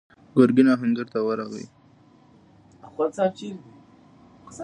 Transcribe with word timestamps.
ګرګين 0.37 0.67
آهنګر 0.75 1.07
ته 1.13 1.19
ورغی. 1.27 1.65